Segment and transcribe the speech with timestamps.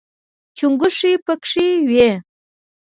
[0.57, 2.09] چونګښې پکې وي.